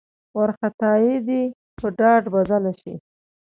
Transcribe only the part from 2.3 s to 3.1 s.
بدله شي.